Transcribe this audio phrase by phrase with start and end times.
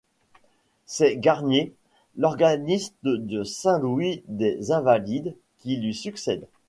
[0.87, 1.73] C’est Garnier,
[2.17, 6.47] l’organiste de Saint-Louis-des-Invalides qui lui succède.